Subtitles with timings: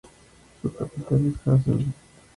[0.63, 1.87] Su capital es Hasselt.